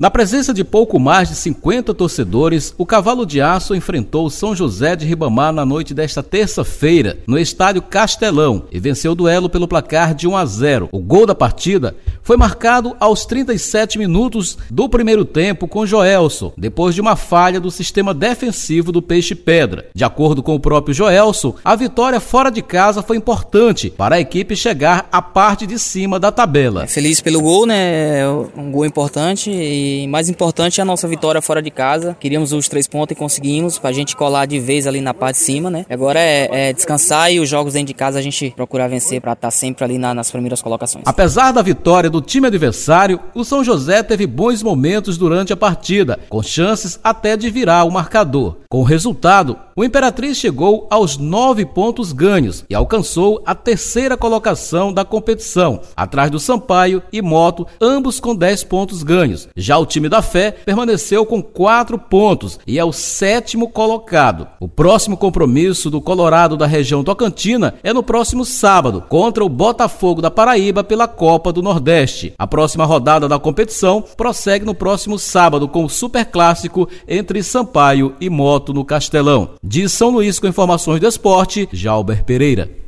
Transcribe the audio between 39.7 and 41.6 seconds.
ali na, nas primeiras colocações. Apesar